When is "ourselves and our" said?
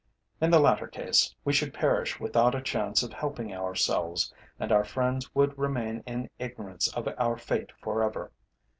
3.53-4.83